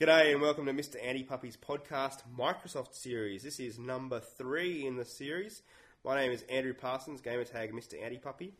[0.00, 0.94] G'day and welcome to Mr.
[1.04, 3.42] Andy Puppy's podcast Microsoft series.
[3.42, 5.62] This is number three in the series.
[6.04, 8.00] My name is Andrew Parsons, gamertag Mr.
[8.00, 8.52] Andy Puppy.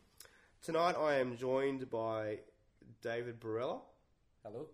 [0.61, 2.39] Tonight I am joined by
[3.01, 3.79] David Burela.
[4.43, 4.65] Hello.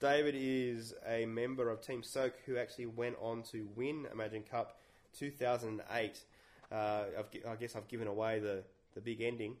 [0.00, 4.80] David is a member of Team Soak who actually went on to win Imagine Cup
[5.16, 6.20] 2008.
[6.72, 6.74] Uh,
[7.16, 8.64] I've, I guess I've given away the,
[8.96, 9.54] the big ending.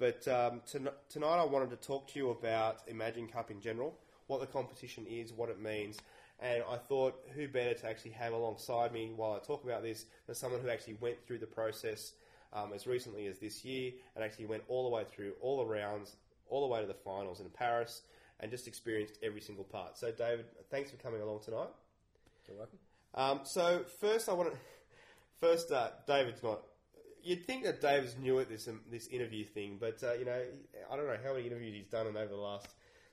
[0.00, 3.96] But um, ton- tonight I wanted to talk to you about Imagine Cup in general,
[4.30, 5.98] what the competition is, what it means.
[6.38, 10.06] And I thought, who better to actually have alongside me while I talk about this
[10.26, 12.12] than someone who actually went through the process
[12.52, 15.66] um, as recently as this year and actually went all the way through all the
[15.66, 16.14] rounds,
[16.48, 18.02] all the way to the finals in Paris,
[18.38, 19.98] and just experienced every single part.
[19.98, 21.68] So, David, thanks for coming along tonight.
[22.48, 22.78] You're welcome.
[23.14, 24.58] Um, so first, I want to
[25.40, 26.62] first uh, David's not.
[27.22, 30.40] You'd think that David's new at this um, this interview thing, but uh, you know,
[30.90, 32.68] I don't know how many interviews he's done in over the last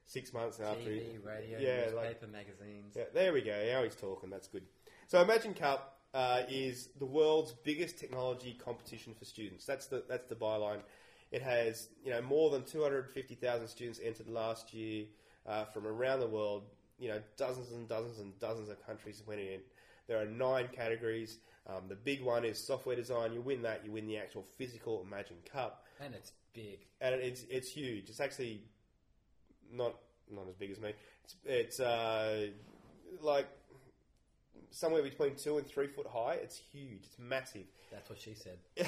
[0.08, 0.80] six months after.
[0.82, 2.94] he- TV, radio, yeah, newspaper, like magazines.
[2.96, 3.56] yeah, there we go.
[3.72, 4.30] Now he's talking.
[4.32, 4.64] That's good.
[5.08, 9.66] So Imagine Cup uh, is the world's biggest technology competition for students.
[9.66, 10.80] That's the that's the byline.
[11.32, 15.05] It has you know more than two hundred fifty thousand students entered last year
[15.46, 16.64] uh, from around the world.
[16.98, 19.60] You know, dozens and dozens and dozens of countries went in.
[20.08, 21.38] There are nine categories.
[21.68, 23.34] Um, the big one is software design.
[23.34, 26.80] You win that, you win the actual physical Imagine Cup And it's big.
[27.02, 28.10] and it's it's huge.
[28.10, 28.64] It's actually
[29.73, 29.96] not
[30.32, 30.93] not as big as me.
[31.23, 32.48] It's it's uh,
[33.21, 33.48] like
[34.71, 36.35] somewhere between two and three foot high.
[36.35, 37.01] It's huge.
[37.04, 37.65] It's massive.
[37.91, 38.57] That's what she said.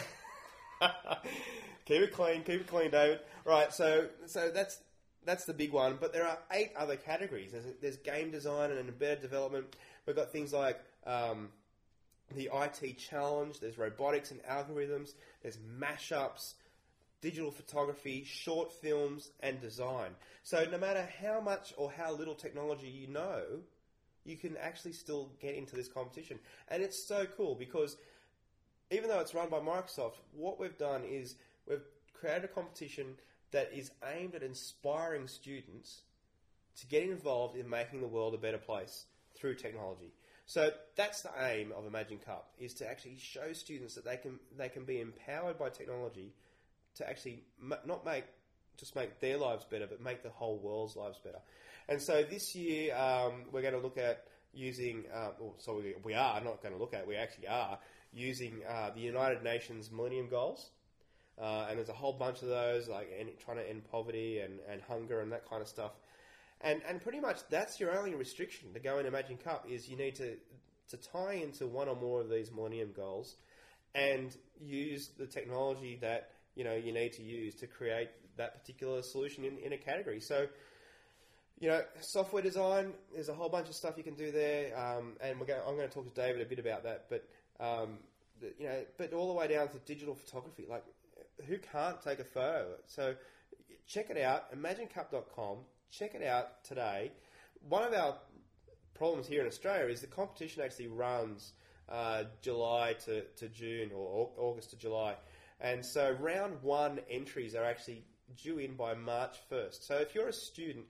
[1.86, 2.44] keep it clean.
[2.44, 3.20] Keep it clean, David.
[3.46, 3.74] Right.
[3.74, 4.80] So so that's
[5.26, 5.98] that's the big one.
[6.00, 7.52] But there are eight other categories.
[7.52, 9.76] There's, there's game design and embedded development.
[10.06, 11.50] We've got things like um,
[12.36, 13.60] the IT challenge.
[13.60, 15.14] There's robotics and algorithms.
[15.42, 16.54] There's mashups,
[17.22, 20.12] digital photography, short films, and design.
[20.44, 23.44] So no matter how much or how little technology you know,
[24.26, 26.40] you can actually still get into this competition.
[26.70, 27.98] And it's so cool because
[28.92, 31.36] even though it's run by Microsoft, what we've done is
[31.68, 33.16] we've created a competition
[33.52, 36.02] that is aimed at inspiring students
[36.80, 39.06] to get involved in making the world a better place
[39.36, 40.14] through technology.
[40.46, 44.40] So that's the aim of Imagine Cup is to actually show students that they can
[44.58, 46.34] they can be empowered by technology
[46.96, 48.26] to actually m- not make
[48.78, 51.40] just make their lives better, but make the whole world's lives better.
[51.90, 55.06] And so this year um, we're going to look at using.
[55.14, 57.06] Uh, well, so we, we are not going to look at.
[57.08, 57.78] We actually are
[58.14, 60.70] using uh, the United Nations Millennium Goals.
[61.40, 63.10] Uh, and there's a whole bunch of those, like
[63.44, 65.92] trying to end poverty and, and hunger and that kind of stuff.
[66.62, 69.96] And and pretty much that's your only restriction to go in Imagine Cup is you
[69.96, 70.36] need to
[70.90, 73.38] to tie into one or more of these Millennium Goals,
[73.96, 79.02] and use the technology that you know you need to use to create that particular
[79.02, 80.20] solution in, in a category.
[80.20, 80.48] So
[81.60, 82.94] you know, software design.
[83.14, 85.76] There's a whole bunch of stuff you can do there, um, and we're going, I'm
[85.76, 87.08] going to talk to David a bit about that.
[87.10, 87.28] But
[87.60, 87.98] um,
[88.40, 90.66] the- you know, but all the way down to digital photography.
[90.70, 90.86] Like,
[91.48, 92.68] who can't take a photo?
[92.86, 93.14] So
[93.88, 94.54] check it out.
[94.56, 95.58] ImagineCup.com.
[95.92, 97.12] Check it out today.
[97.68, 98.16] One of our
[98.94, 101.54] problems here in Australia is the competition actually runs
[101.90, 105.16] uh, July to, to June or August to July.
[105.62, 108.04] And so round one entries are actually
[108.42, 109.86] due in by March 1st.
[109.86, 110.86] So if you're a student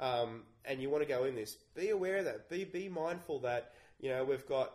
[0.00, 2.48] um, and you want to go in this, be aware of that.
[2.48, 4.72] Be, be mindful that, you know, we've got,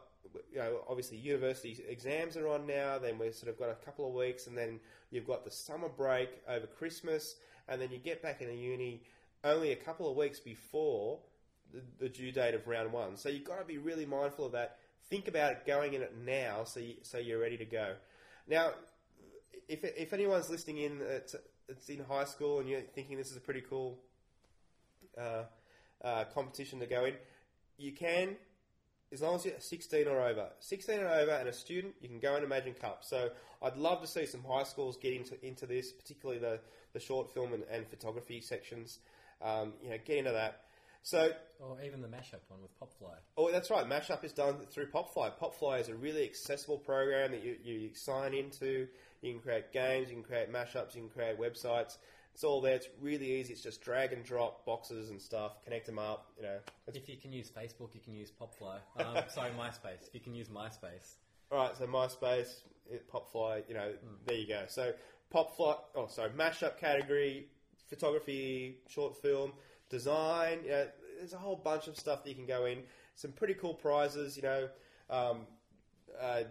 [0.51, 4.07] you know, obviously university exams are on now, then we've sort of got a couple
[4.07, 4.79] of weeks, and then
[5.11, 7.35] you've got the summer break over Christmas,
[7.67, 9.01] and then you get back into uni
[9.43, 11.19] only a couple of weeks before
[11.73, 13.15] the, the due date of round one.
[13.17, 14.77] So you've got to be really mindful of that.
[15.09, 17.93] Think about going in it now, so you, so you're ready to go.
[18.47, 18.71] Now,
[19.69, 21.35] if if anyone's listening in, it's
[21.87, 23.99] in high school, and you're thinking this is a pretty cool
[25.17, 25.43] uh,
[26.03, 27.13] uh, competition to go in,
[27.77, 28.35] you can,
[29.11, 30.47] as long as you're 16 or over.
[30.59, 33.03] 16 or over and a student, you can go and Imagine Cup.
[33.03, 33.29] So
[33.61, 36.59] I'd love to see some high schools get into, into this, particularly the,
[36.93, 38.99] the short film and, and photography sections.
[39.41, 40.63] Um, you know, get into that.
[41.09, 43.15] So Or even the mashup one with Popfly.
[43.35, 43.83] Oh, that's right.
[43.87, 45.31] Mashup is done through Popfly.
[45.41, 48.87] Popfly is a really accessible program that you, you sign into.
[49.21, 51.97] You can create games, you can create mashups, you can create websites.
[52.35, 52.75] It's all there.
[52.75, 53.53] It's really easy.
[53.53, 56.27] It's just drag and drop boxes and stuff, connect them up.
[56.37, 56.57] You know,
[56.87, 58.77] it's, If you can use Facebook, you can use Popfly.
[59.03, 60.07] Um, sorry, MySpace.
[60.07, 61.15] If you can use MySpace.
[61.51, 61.75] all right.
[61.75, 63.63] So MySpace, it- Popfly.
[63.67, 63.93] You know,
[64.27, 64.65] there you go.
[64.67, 64.93] So
[65.33, 65.75] Popfly.
[65.95, 66.29] Oh, sorry.
[66.29, 67.47] Mashup category,
[67.89, 69.53] photography, short film,
[69.89, 70.59] design.
[70.63, 70.87] You know,
[71.19, 72.79] there's a whole bunch of stuff that you can go in.
[73.15, 74.35] Some pretty cool prizes.
[74.35, 74.69] You know.
[75.09, 75.47] Um,
[76.19, 76.43] uh,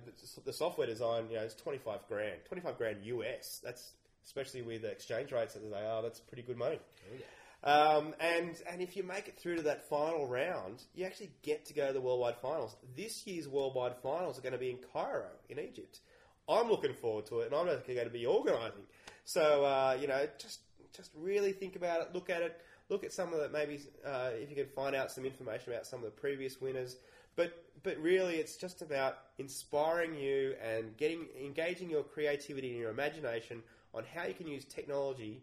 [0.45, 3.61] the- software design, you know, is twenty five grand, twenty five grand US.
[3.63, 3.93] That's
[4.25, 6.03] especially with the exchange rates that they are.
[6.03, 6.79] That's pretty good money.
[6.79, 7.25] Oh, yeah.
[7.65, 11.65] Um, and and if you make it through to that final round, you actually get
[11.67, 12.77] to go to the worldwide finals.
[12.97, 16.01] This year's worldwide finals are going to be in Cairo, in Egypt.
[16.49, 18.85] I'm looking forward to it, and I'm going to be organising.
[19.25, 20.61] So uh, you know, just
[20.97, 24.31] just really think about it, look at it, look at some of the maybe uh,
[24.35, 26.97] if you can find out some information about some of the previous winners.
[27.37, 32.91] But but really, it's just about inspiring you and getting engaging your creativity and your
[32.91, 33.63] imagination
[33.95, 35.43] on how you can use technology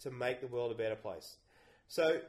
[0.00, 1.36] to make the world a better place.
[1.88, 2.20] So,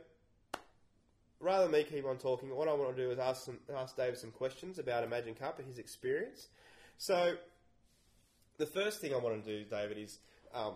[1.39, 3.95] rather than me keep on talking, what I want to do is ask some, ask
[3.95, 6.47] Dave some questions about Imagine Cup and his experience.
[6.97, 7.35] So,
[8.57, 10.19] the first thing I want to do, David, is
[10.53, 10.73] um,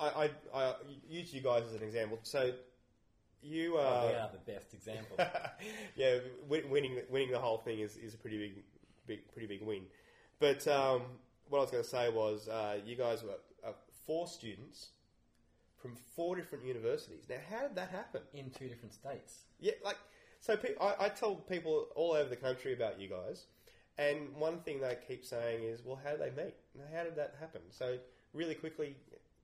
[0.00, 0.74] I, I, I
[1.08, 2.18] use you guys as an example.
[2.22, 2.52] So,
[3.44, 5.16] you Well, are we are the best example.
[5.96, 6.18] yeah,
[6.48, 8.64] winning winning the whole thing is, is a pretty big,
[9.06, 9.82] big pretty big win.
[10.40, 11.02] But um,
[11.48, 13.36] what I was going to say was, uh, you guys were
[13.66, 13.72] uh,
[14.06, 14.88] four students
[15.80, 17.24] from four different universities.
[17.28, 18.22] Now, how did that happen?
[18.32, 19.44] in two different states.
[19.60, 19.98] Yeah, like
[20.40, 20.56] so.
[20.56, 23.46] Pe- I, I tell people all over the country about you guys,
[23.98, 26.54] and one thing they keep saying is, "Well, how did they meet?
[26.76, 27.98] Now, How did that happen?" So,
[28.32, 28.96] really quickly,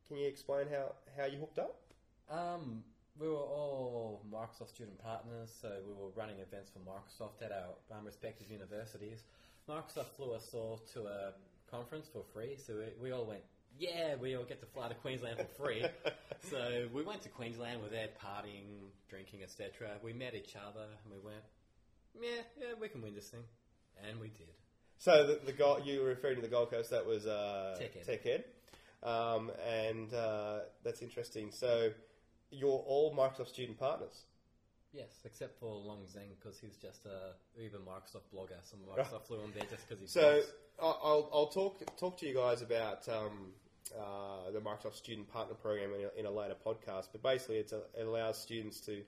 [0.09, 1.77] can you explain how how you hooked up?
[2.31, 2.83] Um,
[3.21, 7.99] we were all Microsoft student partners, so we were running events for Microsoft at our
[7.99, 9.25] um, respective universities.
[9.69, 11.33] Microsoft flew us all to a
[11.71, 13.43] conference for free, so we, we all went,
[13.79, 15.85] yeah, we all get to fly to Queensland for free.
[16.51, 19.91] so we went to Queensland, we're there partying, drinking, etc.
[20.03, 21.43] We met each other, and we went,
[22.19, 23.45] yeah, yeah, we can win this thing.
[24.09, 24.49] And we did.
[24.97, 26.91] So the, the you were referring to the Gold Coast.
[26.91, 28.07] That was uh, Tech Ed.
[28.07, 28.45] Tech Ed.
[29.03, 31.51] Um, and uh, that's interesting.
[31.51, 31.91] So
[32.51, 34.25] you're all Microsoft student partners.
[34.93, 38.59] Yes, except for Long Zheng, because he's just a Uber Microsoft blogger.
[38.65, 40.43] Some Microsoft flew on there just because he's So
[40.83, 43.53] I- I'll, I'll talk talk to you guys about um,
[43.97, 47.09] uh, the Microsoft Student Partner Program in a, in a later podcast.
[47.13, 49.03] But basically, it's a, it allows students to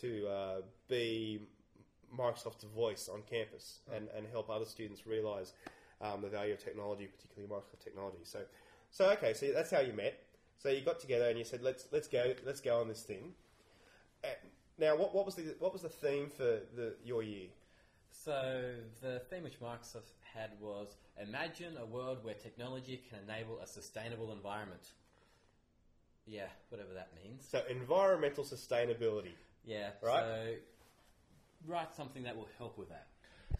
[0.00, 1.40] to uh, be
[2.16, 5.52] Microsoft's voice on campus and, and help other students realise
[6.00, 8.18] um, the value of technology, particularly Microsoft technology.
[8.22, 8.40] So,
[8.90, 10.20] so okay, so that's how you met.
[10.64, 13.34] So you got together and you said, "Let's let's go let's go on this thing."
[14.24, 14.28] Uh,
[14.78, 17.48] now, what, what was the what was the theme for the your year?
[18.10, 18.72] So
[19.02, 24.32] the theme which Microsoft had was imagine a world where technology can enable a sustainable
[24.32, 24.92] environment.
[26.26, 27.46] Yeah, whatever that means.
[27.46, 29.34] So environmental sustainability.
[29.66, 30.20] Yeah, Right.
[30.20, 30.54] So
[31.66, 33.08] write something that will help with that.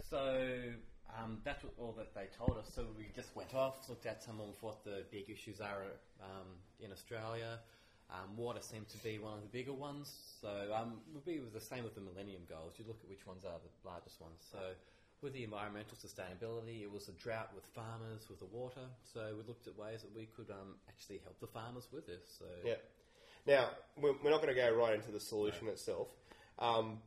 [0.09, 0.73] So
[1.17, 2.71] um, that's what, all that they told us.
[2.75, 5.83] So we just went off, looked at some of what the big issues are
[6.23, 6.49] um,
[6.81, 7.61] in Australia.
[8.11, 10.13] Um, water seemed to be one of the bigger ones.
[10.41, 12.75] So um, it would be the same with the Millennium Goals.
[12.79, 14.45] You look at which ones are the largest ones.
[14.53, 14.59] So
[15.23, 18.85] with the environmental sustainability, it was a drought with farmers, with the water.
[19.13, 22.23] So we looked at ways that we could um, actually help the farmers with this.
[22.39, 22.75] So Yeah.
[23.47, 23.69] Now
[24.01, 26.09] we're, we're not going to go right into the solution itself,
[26.59, 26.99] um,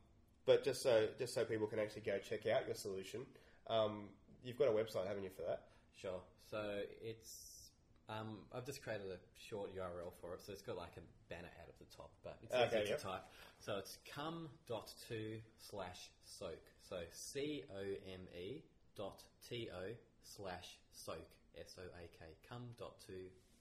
[0.45, 3.21] but just so just so people can actually go check out your solution,
[3.69, 4.10] um,
[4.44, 5.64] you've got a website, haven't you, for that?
[6.00, 6.19] Sure.
[6.50, 7.72] So it's
[8.10, 9.18] um, I've just created a
[9.50, 12.38] short URL for it, so it's got like a banner ad at the top, but
[12.42, 13.00] it's Okay, easy yep.
[13.00, 13.24] to type.
[13.60, 16.62] So it's come dot to slash soak.
[16.88, 18.64] So C O M E
[18.96, 19.92] dot T O
[20.24, 21.28] slash soak
[21.60, 22.25] S O A K.
[22.50, 23.14] Come dot to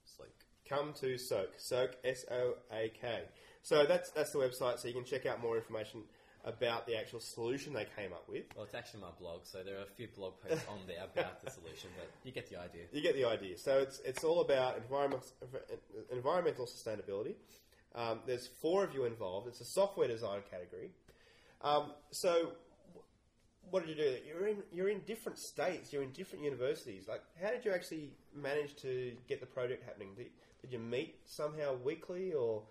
[0.05, 0.33] soak.
[0.69, 3.23] Come to Soak, Soak S O A K.
[3.63, 6.03] So that's that's the website, so you can check out more information
[6.47, 8.45] about the actual solution they came up with.
[8.55, 11.45] Well, it's actually my blog, so there are a few blog posts on there about
[11.45, 12.83] the solution, but you get the idea.
[12.93, 13.59] You get the idea.
[13.59, 15.25] So it's it's all about environment,
[16.11, 17.35] environmental sustainability.
[17.95, 19.49] Um, there's four of you involved.
[19.49, 20.91] It's a software design category.
[21.63, 22.53] Um, so
[23.71, 24.17] what did you do?
[24.27, 25.93] You're in you're in different states.
[25.93, 27.09] You're in different universities.
[27.09, 30.11] Like, how did you actually manage to get the project happening?
[30.17, 30.29] Did,
[30.61, 32.63] did you meet somehow weekly, or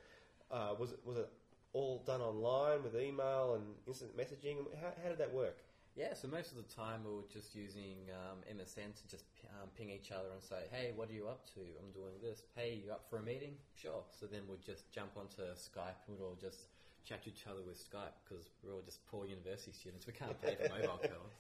[0.51, 1.29] uh, was it was it
[1.75, 4.63] all done online with email and instant messaging?
[4.79, 5.59] How, how did that work?
[5.95, 9.25] Yeah, so most of the time we were just using um, MSN to just
[9.59, 11.59] um, ping each other and say, hey, what are you up to?
[11.59, 12.43] I'm doing this.
[12.55, 13.55] Hey, you up for a meeting?
[13.75, 14.03] Sure.
[14.11, 16.67] So then we'd just jump onto Skype and we'd all just
[17.07, 20.07] chat to each other with Skype because we're all just poor university students.
[20.07, 21.35] We can't pay for mobile calls.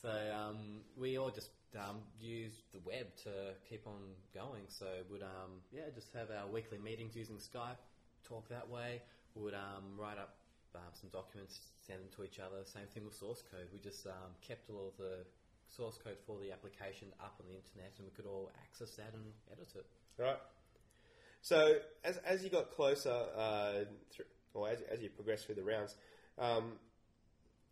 [0.00, 4.66] So um, we all just um, used the web to keep on going.
[4.66, 7.78] So we'd um, yeah just have our weekly meetings using Skype,
[8.26, 9.02] talk that way.
[9.34, 10.34] Would um, write up
[10.74, 12.64] um, some documents, send them to each other.
[12.64, 13.68] Same thing with source code.
[13.72, 15.24] We just um, kept all of the
[15.68, 19.12] source code for the application up on the internet, and we could all access that
[19.14, 19.86] and edit it.
[20.18, 20.38] Right.
[21.42, 25.62] So as as you got closer, uh, through, or as, as you progressed through the
[25.62, 25.94] rounds,
[26.38, 26.72] um,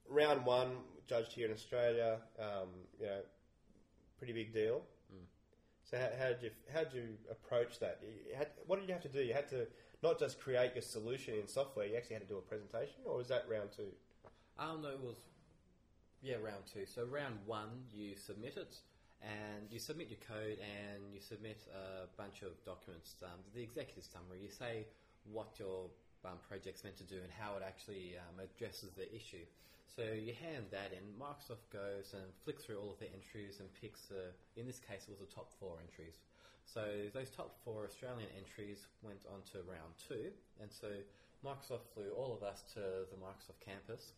[0.09, 2.69] round one judged here in Australia, um,
[3.01, 3.21] you know,
[4.19, 4.83] pretty big deal.
[5.91, 8.01] So how, how did you how did you approach that?
[8.03, 9.21] You had, what did you have to do?
[9.21, 9.69] You had to
[10.07, 11.87] not just create your solution in software.
[11.87, 13.91] You actually had to do a presentation, or was that round two?
[14.59, 15.17] Um, no, it was
[16.23, 16.87] yeah round two.
[16.87, 18.79] So round one, you submit it,
[19.21, 23.17] and you submit your code, and you submit a bunch of documents.
[23.23, 24.39] Um, the executive summary.
[24.43, 24.87] You say
[25.33, 25.91] what your
[26.25, 29.43] um, project's meant to do and how it actually um, addresses the issue.
[29.87, 31.03] So you hand that in.
[31.19, 34.11] Microsoft goes and flicks through all of the entries and picks.
[34.11, 36.19] Uh, in this case, it was the top four entries.
[36.67, 36.83] So
[37.15, 40.31] those top four Australian entries went on to round two,
[40.61, 40.89] and so
[41.45, 44.13] Microsoft flew all of us to the Microsoft campus,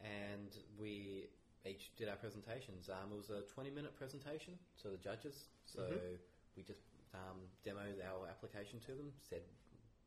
[0.00, 1.26] and we
[1.66, 2.88] each did our presentations.
[2.88, 6.18] Um, it was a 20-minute presentation to the judges, so Mhm.
[6.56, 6.82] we just
[7.14, 9.42] um, demoed our application to them, said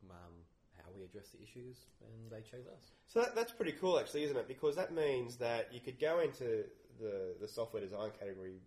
[0.10, 0.46] um,
[0.78, 2.92] how we address the issues, and they chose us.
[3.08, 4.48] So that, that's pretty cool, actually, isn't it?
[4.48, 6.66] Because that means that you could go into
[7.00, 8.62] the, the software design category,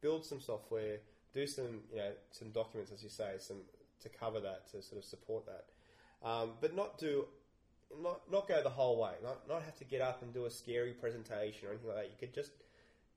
[0.00, 0.98] build some software,
[1.36, 3.58] do some you know some documents, as you say, some
[4.02, 5.66] to cover that to sort of support that,
[6.28, 7.26] um, but not do
[8.02, 10.50] not not go the whole way, not not have to get up and do a
[10.50, 12.06] scary presentation or anything like that.
[12.06, 12.52] You could just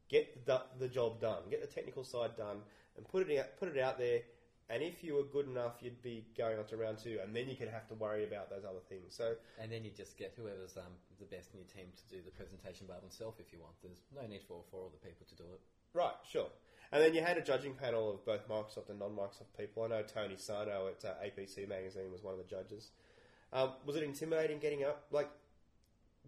[0.10, 2.58] get the, the job done, get the technical side done,
[2.98, 4.22] and put it out, put it out there.
[4.72, 7.50] And if you were good enough, you'd be going on to round two, and then
[7.50, 9.16] you could have to worry about those other things.
[9.18, 12.22] So And then you just get whoever's um, the best in your team to do
[12.24, 13.74] the presentation by themselves if you want.
[13.82, 15.62] There's no need for for other people to do it.
[15.94, 16.50] Right, sure.
[16.92, 19.84] And then you had a judging panel of both Microsoft and non-Microsoft people.
[19.84, 22.92] I know Tony Sarno at uh, APC magazine was one of the judges.
[23.54, 25.06] Um, was it intimidating getting up?
[25.12, 25.30] Like,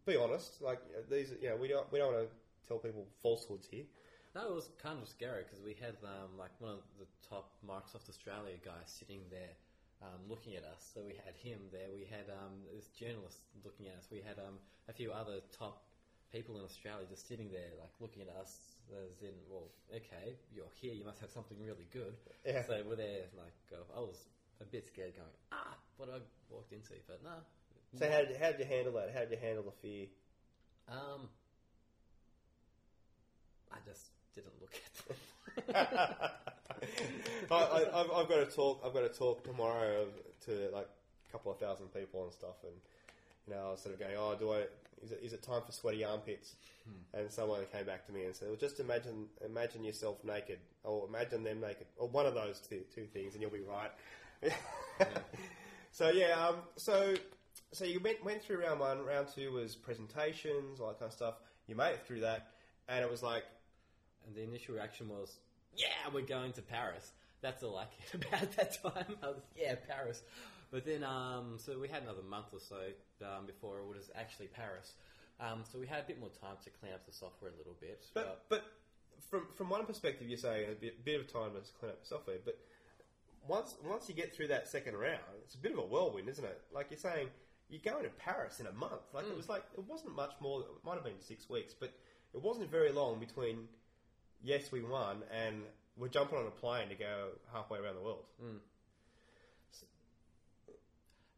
[0.06, 0.62] be honest.
[0.62, 3.86] Like uh, these, you know, we don't we don't want to tell people falsehoods here.
[4.36, 7.52] No, it was kind of scary because we had um, like one of the top
[7.68, 9.54] Microsoft Australia guys sitting there
[10.02, 10.90] um, looking at us.
[10.94, 11.92] So we had him there.
[11.94, 14.08] We had um, this journalist looking at us.
[14.12, 14.58] We had um,
[14.90, 15.84] a few other top
[16.32, 18.71] people in Australia just sitting there, like looking at us.
[18.92, 20.94] As in, well, okay, you're here.
[20.94, 22.14] You must have something really good.
[22.46, 22.64] Yeah.
[22.66, 23.30] So we're there.
[23.38, 24.28] Like, uh, I was
[24.60, 26.20] a bit scared, going, ah, what I
[26.50, 27.38] walked into, but no.
[27.98, 29.12] So how did, how did you handle that?
[29.14, 30.08] How did you handle the fear?
[30.88, 31.30] Um,
[33.72, 35.76] I just didn't look at them.
[37.52, 38.82] I, I, I've, I've got to talk.
[38.86, 40.08] I've got to talk tomorrow
[40.46, 40.88] to like
[41.28, 42.74] a couple of thousand people and stuff, and
[43.48, 44.64] you know, I was sort of going, "Oh, do I?
[45.04, 46.56] Is it, is it time for sweaty armpits?"
[47.14, 51.08] And someone came back to me and said, "Well, just imagine, imagine yourself naked, or
[51.08, 53.92] imagine them naked, or one of those two, two things, and you'll be right."
[55.92, 57.16] So yeah, um, so
[57.74, 59.06] so you went went through round one.
[59.06, 61.36] Round two was presentations, all that kind of stuff.
[61.68, 62.48] You made it through that,
[62.88, 63.44] and it was like,
[64.26, 65.38] And the initial reaction was,
[65.76, 69.16] "Yeah, we're going to Paris." That's all I cared about that time.
[69.22, 70.24] I was, "Yeah, Paris."
[70.72, 72.80] But then, um, so we had another month or so
[73.26, 74.94] um, before it was actually Paris.
[75.40, 77.76] Um, so we had a bit more time to clean up the software a little
[77.80, 78.06] bit.
[78.14, 78.64] But but
[79.30, 82.08] from from one perspective, you're saying a bit, bit of time to clean up the
[82.08, 82.38] software.
[82.44, 82.58] But
[83.48, 86.46] once once you get through that second round, it's a bit of a whirlwind, isn't
[86.46, 86.62] it?
[86.74, 87.28] Like you're saying,
[87.70, 89.02] you're going to Paris in a month.
[89.14, 90.62] Like it was like it wasn't much more.
[90.62, 91.92] It might have been six weeks, but
[92.34, 93.68] it wasn't very long between
[94.44, 95.64] yes, we won, and
[95.98, 98.26] we're jumping on a plane to go halfway around the world.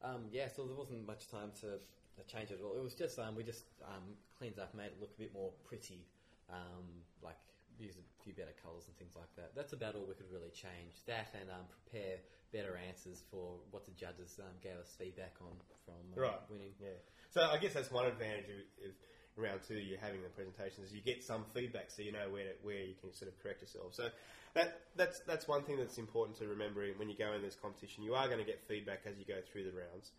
[0.03, 2.75] Um, yeah, so there wasn't much time to, to change it at all.
[2.75, 4.03] It was just um, we just um,
[4.38, 6.05] cleaned up, made it look a bit more pretty,
[6.50, 6.83] um,
[7.24, 7.38] like
[7.79, 9.55] use a few better colours and things like that.
[9.55, 11.00] That's about all we could really change.
[11.07, 12.17] That and um, prepare
[12.51, 15.55] better answers for what the judges um, gave us feedback on
[15.86, 16.41] from uh, Right.
[16.50, 16.75] winning.
[16.79, 17.00] Yeah.
[17.31, 18.91] So I guess that's one advantage of
[19.36, 19.75] round two.
[19.75, 20.94] You're having the presentations.
[20.94, 23.94] You get some feedback, so you know where where you can sort of correct yourself.
[23.94, 24.10] So
[24.54, 28.04] that that's that's one thing that's important to remember when you go in this competition.
[28.04, 30.12] You are going to get feedback as you go through the rounds.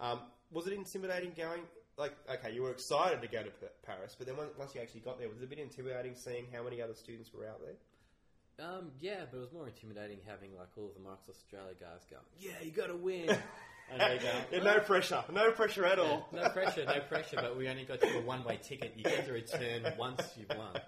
[0.00, 1.62] Um, was it intimidating going?
[1.98, 3.50] Like, okay, you were excited to go to
[3.84, 6.46] Paris, but then once once you actually got there, was it a bit intimidating seeing
[6.52, 7.76] how many other students were out there?
[8.60, 12.04] Um, yeah, but it was more intimidating having like all of the Microsoft Australia guys
[12.10, 13.26] go, "Yeah, you got to win,"
[14.52, 16.28] go, no pressure, no pressure at all.
[16.32, 17.36] no pressure, no pressure.
[17.36, 18.94] But we only got you a one-way ticket.
[18.96, 20.80] You get to return once you've won.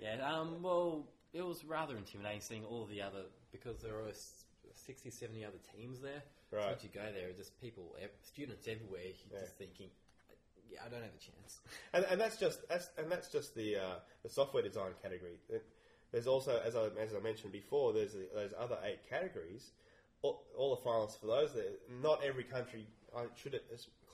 [0.00, 0.16] Yeah.
[0.26, 0.62] Um.
[0.62, 4.44] Well, it was rather intimidating seeing all the other because there were s-
[4.86, 6.22] 60, 70 other teams there.
[6.50, 6.66] So Right.
[6.68, 9.00] once you go there, it's just people, students everywhere.
[9.04, 9.40] You're Yeah.
[9.44, 9.90] just thinking,
[10.68, 11.60] yeah, I don't have a chance.
[11.92, 15.38] And, and that's just that's, and that's just the uh, the software design category.
[16.10, 19.70] There's also, as I as I mentioned before, there's those other eight categories.
[20.22, 21.52] All, all the finalists for those.
[21.52, 21.64] There,
[22.02, 22.86] not every country.
[23.16, 23.60] I should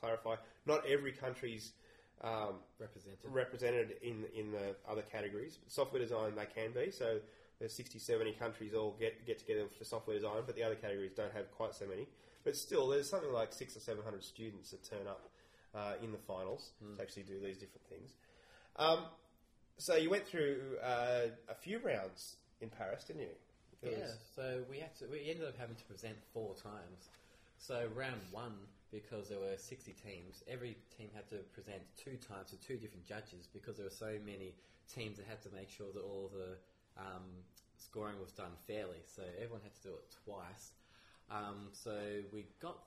[0.01, 0.37] clarify.
[0.67, 1.73] Not every country's
[2.23, 3.19] um, Represented.
[3.25, 5.59] represented in in the other categories.
[5.69, 6.91] Software design they can be.
[6.91, 7.21] So
[7.59, 11.13] there's 60, 70 countries all get get together for software design, but the other categories
[11.15, 12.07] don't have quite so many.
[12.45, 15.29] But still, there's something like six or seven hundred students that turn up
[15.75, 18.15] uh, in the finals to actually do these different things.
[18.77, 19.01] Um,
[19.77, 23.29] so you went through uh, a few rounds in Paris, didn't you?
[23.83, 25.07] It Yeah, was- so we had to.
[25.07, 27.09] We ended up having to present four times,
[27.61, 32.51] So round one, because there were 60 teams, every team had to present two times
[32.51, 34.55] to two different judges because there were so many
[34.87, 36.57] teams that had to make sure that all the
[36.97, 37.45] um,
[37.77, 39.03] scoring was done fairly.
[39.07, 40.71] So everyone had to do it twice.
[41.31, 42.79] Um, so we got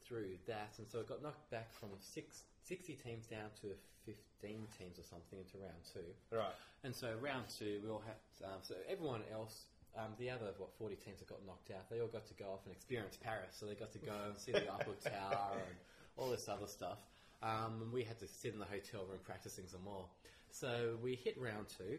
[0.00, 3.74] through that, and so it got knocked back from six, 60 teams down to
[4.06, 6.14] 15 teams or something into round two.
[6.30, 6.54] Right.
[6.84, 8.46] And so round two, we all had.
[8.46, 12.00] Um, so everyone else, um, the other what forty teams that got knocked out, they
[12.00, 13.56] all got to go off and experience Paris.
[13.58, 15.76] So they got to go and see the Eiffel Tower and
[16.16, 16.98] all this other stuff.
[17.42, 20.06] Um, and we had to sit in the hotel room practicing some more.
[20.50, 21.98] So we hit round two,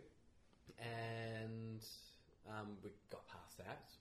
[0.79, 1.83] and
[2.49, 3.91] um, we got past that.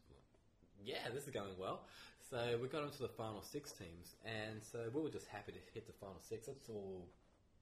[0.85, 1.83] Yeah, this is going well.
[2.31, 5.59] So we got into the final six teams, and so we were just happy to
[5.73, 6.47] hit the final six.
[6.47, 7.07] That's all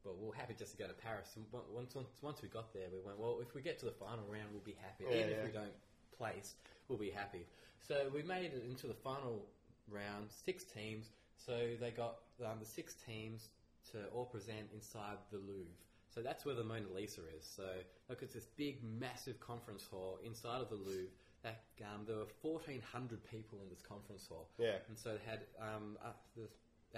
[0.05, 1.31] well, we were happy just to go to Paris.
[1.37, 3.95] And once, once, once we got there, we went, well, if we get to the
[3.95, 5.05] final round, we'll be happy.
[5.07, 5.37] Yeah, Even yeah.
[5.37, 5.77] if we don't
[6.17, 6.55] place,
[6.89, 7.47] we'll be happy.
[7.87, 9.45] So we made it into the final
[9.89, 11.11] round, six teams.
[11.37, 13.49] So they got um, the six teams
[13.93, 15.75] to all present inside the Louvre.
[16.15, 17.45] So that's where the Mona Lisa is.
[17.45, 17.65] So
[18.09, 21.11] look, it's this big, massive conference hall inside of the Louvre.
[21.43, 24.49] That um, there were fourteen hundred people in this conference hall.
[24.59, 24.79] Yeah.
[24.89, 26.47] And so they had um, uh, the,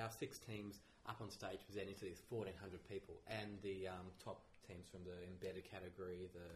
[0.02, 4.40] our six teams up on stage presenting to these 1,400 people and the um, top
[4.64, 6.48] teams from the embedded category, the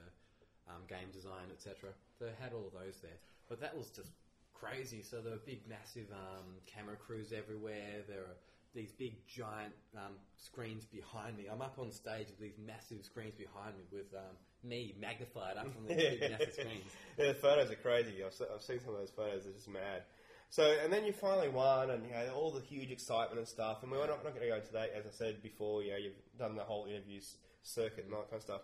[0.68, 1.90] um, game design, etc.
[2.20, 3.18] They had all of those there.
[3.48, 4.10] But that was just
[4.54, 5.02] crazy.
[5.02, 8.04] So there were big, massive um, camera crews everywhere.
[8.06, 8.36] There are
[8.74, 11.46] these big, giant um, screens behind me.
[11.50, 15.66] I'm up on stage with these massive screens behind me with um, me magnified up
[15.66, 16.92] on these big, massive screens.
[17.16, 18.22] Yeah, the photos are crazy.
[18.24, 19.44] I've, I've seen some of those photos.
[19.44, 20.02] They're just mad.
[20.50, 23.82] So, and then you finally won, and you know all the huge excitement and stuff.
[23.82, 25.82] And we're not, not going to go into that, as I said before.
[25.82, 28.60] You know, you've done the whole interviews circuit and all that kind of stuff.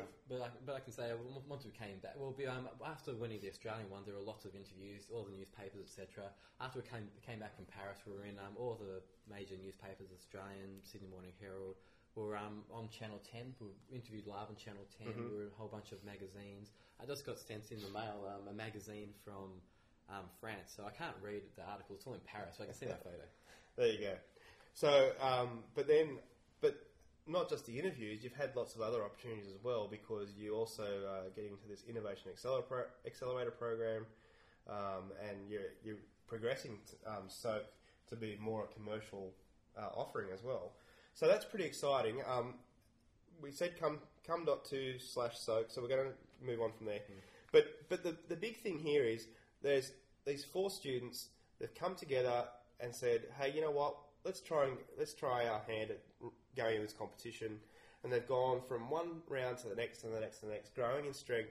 [0.00, 1.12] But but, I, but I can say
[1.46, 4.54] once we came back, well, um, after winning the Australian one, there were lots of
[4.54, 6.34] interviews, all the newspapers, etc.
[6.60, 9.00] After we came, came back from Paris, we were in um, all the
[9.30, 11.78] major newspapers, Australian, Sydney Morning Herald.
[12.16, 13.54] We were um, on Channel 10.
[13.60, 15.14] We were interviewed live on Channel 10.
[15.14, 15.20] Mm-hmm.
[15.20, 16.72] We were in a whole bunch of magazines.
[16.98, 19.60] I just got sent in the mail um, a magazine from
[20.08, 21.94] um, France, so I can't read the article.
[21.94, 23.26] It's all in Paris, so I can see my photo.
[23.76, 24.14] There you go.
[24.72, 26.18] So, um, but then,
[27.26, 30.84] not just the interviews, you've had lots of other opportunities as well because you also
[30.84, 34.06] uh, get into this innovation accelerator, accelerator program,
[34.68, 37.60] um, and you're, you're progressing um, so
[38.08, 39.32] to be more a commercial
[39.76, 40.72] uh, offering as well.
[41.14, 42.22] So that's pretty exciting.
[42.26, 42.54] Um,
[43.40, 46.86] we said come come dot to slash soak, so we're going to move on from
[46.86, 47.00] there.
[47.52, 49.26] But but the the big thing here is
[49.62, 49.92] there's
[50.26, 52.44] these four students they've come together
[52.80, 53.96] and said, hey, you know what?
[54.24, 56.00] Let's try and let's try our hand at
[56.56, 57.58] going in this competition.
[58.02, 60.74] And they've gone from one round to the next and the next and the next,
[60.74, 61.50] growing in strength,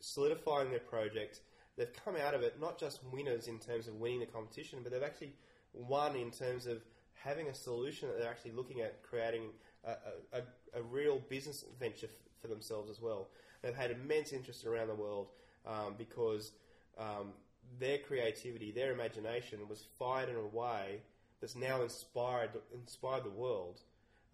[0.00, 1.40] solidifying their project.
[1.76, 4.92] They've come out of it not just winners in terms of winning the competition, but
[4.92, 5.32] they've actually
[5.72, 6.82] won in terms of
[7.14, 9.42] having a solution that they're actually looking at creating
[9.84, 10.42] a, a,
[10.74, 13.28] a, real business venture f- for themselves as well.
[13.62, 15.28] They've had immense interest around the world
[15.66, 16.52] um, because
[16.98, 17.32] um,
[17.78, 21.02] their creativity, their imagination was fired in a way
[21.40, 23.80] that's now inspired inspired the world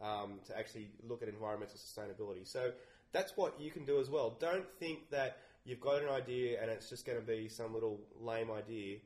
[0.03, 2.47] um, to actually look at environmental sustainability.
[2.47, 2.73] So
[3.13, 4.37] that's what you can do as well.
[4.41, 8.01] Don't think that you've got an idea and it's just going to be some little
[8.21, 8.99] lame idea.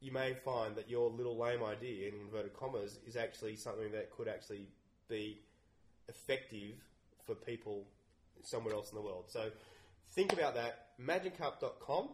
[0.00, 4.10] You may find that your little lame idea, in inverted commas, is actually something that
[4.10, 4.66] could actually
[5.08, 5.40] be
[6.08, 6.76] effective
[7.26, 7.84] for people
[8.42, 9.24] somewhere else in the world.
[9.28, 9.50] So
[10.12, 10.88] think about that.
[11.00, 12.08] ImagineCup.com.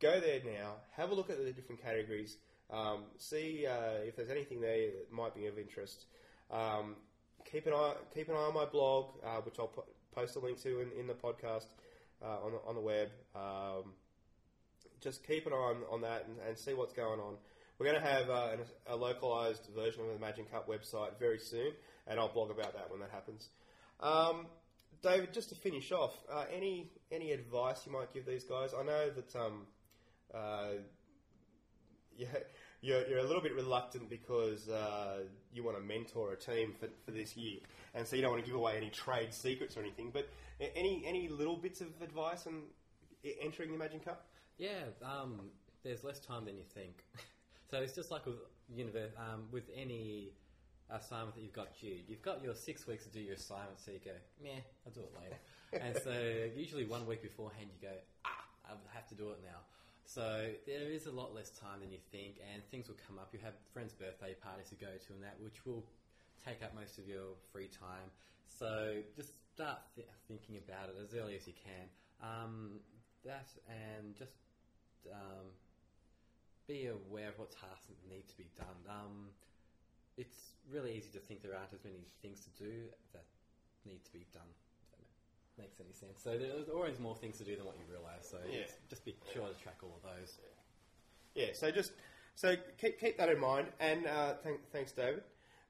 [0.00, 0.74] Go there now.
[0.92, 2.36] Have a look at the different categories.
[2.70, 6.04] Um, see uh, if there's anything there that might be of interest.
[6.52, 6.96] Um,
[7.50, 10.40] keep an eye keep an eye on my blog, uh, which I'll po- post a
[10.40, 11.66] link to in, in the podcast
[12.22, 13.08] uh, on the, on the web.
[13.34, 13.92] Um,
[15.00, 17.34] just keep an eye on, on that and, and see what's going on.
[17.78, 21.38] We're going to have uh, an, a localized version of the Imagine Cup website very
[21.38, 21.72] soon,
[22.06, 23.48] and I'll blog about that when that happens.
[24.00, 24.46] Um,
[25.02, 28.74] David, just to finish off, uh, any any advice you might give these guys?
[28.78, 29.66] I know that um,
[30.34, 30.72] uh,
[32.82, 35.20] you're, you're a little bit reluctant because uh,
[35.52, 37.58] you want to mentor a team for, for this year,
[37.94, 40.10] and so you don't want to give away any trade secrets or anything.
[40.12, 40.28] But
[40.60, 42.62] any any little bits of advice on
[43.40, 44.26] entering the Imagine Cup?
[44.58, 45.40] Yeah, um,
[45.82, 47.04] there's less time than you think.
[47.70, 48.36] so it's just like with
[48.74, 50.32] univer- um, with any
[50.90, 51.98] assignment that you've got due.
[52.08, 54.10] You've got your six weeks to do your assignment, so you go,
[54.42, 55.38] meh, I'll do it later.
[55.84, 59.60] and so usually one week beforehand you go, ah, I have to do it now.
[60.10, 63.30] So there is a lot less time than you think, and things will come up.
[63.32, 65.86] You have friends' birthday parties to go to, and that which will
[66.44, 68.10] take up most of your free time.
[68.50, 71.86] So just start th- thinking about it as early as you can.
[72.18, 72.80] Um,
[73.24, 74.34] that and just
[75.14, 75.54] um,
[76.66, 78.82] be aware of what tasks need to be done.
[78.90, 79.30] Um,
[80.16, 83.26] it's really easy to think there aren't as many things to do that
[83.86, 84.50] need to be done.
[85.58, 86.22] Makes any sense.
[86.22, 88.28] So there's always more things to do than what you realise.
[88.28, 88.66] So Yeah.
[88.88, 90.38] just be sure to track all of those.
[91.34, 91.92] Yeah, so just
[92.34, 95.22] so keep keep that in mind, and uh, thank, thanks, David.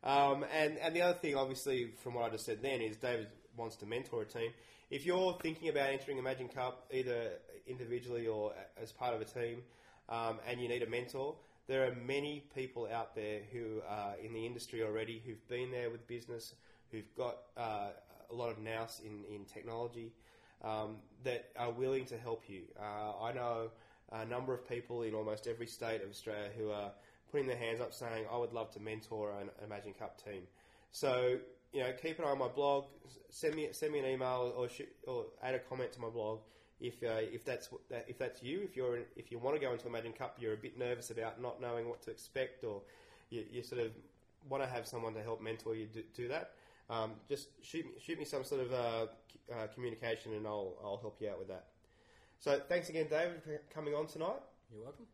[0.02, 3.28] Um, and and the other thing, obviously, from what I just said then, is David
[3.56, 4.52] wants to mentor a team.
[4.90, 7.32] If you're thinking about entering Imagine Cup, either
[7.66, 9.62] individually or as part of a team,
[10.08, 14.32] um, and you need a mentor, there are many people out there who are in
[14.32, 16.54] the industry already who've been there with business,
[16.90, 17.90] who've got uh,
[18.30, 20.12] a lot of nous in in technology
[20.62, 22.62] um, that are willing to help you.
[22.78, 23.70] Uh, I know
[24.12, 26.90] a number of people in almost every state of Australia who are
[27.30, 30.42] putting their hands up saying, I would love to mentor an Imagine Cup team.
[30.90, 31.38] So,
[31.72, 32.86] you know, keep an eye on my blog,
[33.30, 36.40] send me, send me an email or, shoot, or add a comment to my blog
[36.80, 37.68] if, uh, if, that's,
[38.08, 40.56] if that's you, if, you're, if you want to go into Imagine Cup, you're a
[40.56, 42.82] bit nervous about not knowing what to expect or
[43.28, 43.92] you, you sort of
[44.48, 46.54] want to have someone to help mentor you do, do that.
[46.90, 49.06] Um, just shoot me, shoot me some sort of uh,
[49.52, 51.66] uh, communication and I'll, I'll help you out with that.
[52.40, 54.40] So thanks again, David, for coming on tonight.
[54.72, 55.06] You're welcome.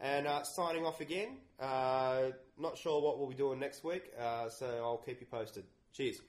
[0.00, 1.38] And uh, signing off again.
[1.58, 5.64] Uh, not sure what we'll be doing next week, uh, so I'll keep you posted.
[5.92, 6.20] Cheers.